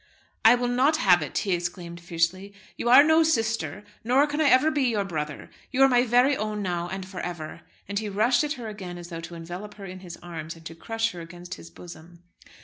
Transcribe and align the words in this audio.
"I 0.43 0.55
will 0.55 0.67
not 0.67 0.97
have 0.97 1.21
it," 1.21 1.37
he 1.37 1.51
exclaimed 1.51 1.99
fiercely. 2.01 2.53
"You 2.75 2.89
are 2.89 3.03
no 3.03 3.21
sister, 3.21 3.83
nor 4.03 4.25
can 4.25 4.41
I 4.41 4.49
ever 4.49 4.71
be 4.71 4.85
your 4.89 5.05
brother. 5.05 5.51
You 5.69 5.83
are 5.83 5.87
my 5.87 6.03
very 6.05 6.35
own 6.35 6.63
now, 6.63 6.89
and 6.89 7.05
for 7.05 7.19
ever." 7.19 7.61
And 7.87 7.99
he 7.99 8.09
rushed 8.09 8.43
at 8.43 8.53
her 8.53 8.67
again 8.67 8.97
as 8.97 9.09
though 9.09 9.21
to 9.21 9.35
envelop 9.35 9.75
her 9.75 9.85
in 9.85 9.99
his 9.99 10.17
arms, 10.23 10.55
and 10.55 10.65
to 10.65 10.73
crush 10.73 11.11
her 11.11 11.21
against 11.21 11.53
his 11.53 11.69
bosom. 11.69 12.23